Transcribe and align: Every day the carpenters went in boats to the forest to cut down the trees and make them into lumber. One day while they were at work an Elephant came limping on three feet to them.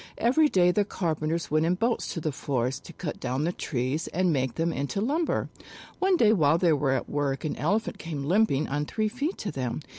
Every 0.17 0.49
day 0.49 0.71
the 0.71 0.83
carpenters 0.83 1.51
went 1.51 1.63
in 1.63 1.75
boats 1.75 2.11
to 2.15 2.19
the 2.19 2.31
forest 2.31 2.85
to 2.85 2.93
cut 2.93 3.19
down 3.19 3.43
the 3.43 3.51
trees 3.51 4.07
and 4.07 4.33
make 4.33 4.55
them 4.55 4.73
into 4.73 4.99
lumber. 4.99 5.49
One 5.99 6.17
day 6.17 6.33
while 6.33 6.57
they 6.57 6.73
were 6.73 6.93
at 6.93 7.07
work 7.07 7.45
an 7.45 7.55
Elephant 7.55 7.99
came 7.99 8.25
limping 8.25 8.67
on 8.67 8.87
three 8.87 9.09
feet 9.09 9.37
to 9.37 9.51
them. 9.51 9.79